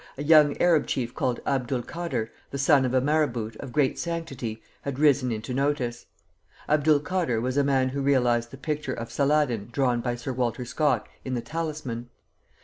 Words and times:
]In 0.17 0.23
1834, 0.23 0.25
a 0.25 0.29
young 0.33 0.67
Arab 0.67 0.87
chief 0.87 1.13
called 1.13 1.39
Abdul 1.45 1.83
Kader, 1.83 2.31
the 2.49 2.57
son 2.57 2.85
of 2.85 2.93
a 2.95 3.01
Marabout 3.01 3.55
of 3.57 3.71
great 3.71 3.99
sanctity, 3.99 4.59
had 4.81 4.97
risen 4.97 5.31
into 5.31 5.53
notice. 5.53 6.07
Abdul 6.67 7.01
Kader 7.01 7.39
was 7.39 7.55
a 7.55 7.63
man 7.63 7.89
who 7.89 8.01
realized 8.01 8.49
the 8.49 8.57
picture 8.57 8.93
of 8.95 9.11
Saladin 9.11 9.69
drawn 9.71 10.01
by 10.01 10.15
Sir 10.15 10.33
Walter 10.33 10.65
Scott 10.65 11.07
in 11.23 11.35
the 11.35 11.41
"Talisman." 11.41 12.09